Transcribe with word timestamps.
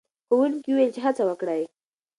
ښوونکی 0.27 0.69
وویل 0.71 0.89
چې 0.95 0.99
هڅه 1.05 1.23
وکړئ. 1.25 1.61